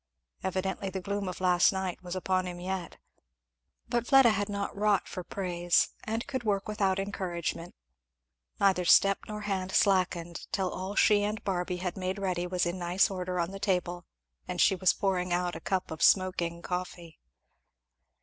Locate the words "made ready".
11.97-12.47